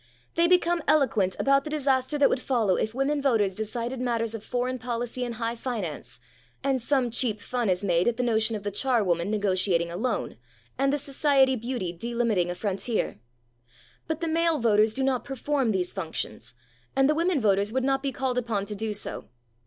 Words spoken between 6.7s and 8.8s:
some cheap fun is made at the notion of the